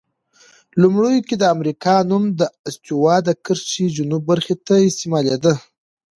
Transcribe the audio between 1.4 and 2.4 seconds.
امریکا نوم